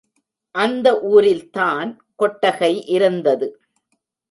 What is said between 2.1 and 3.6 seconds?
கொட்டகை இருந்தது.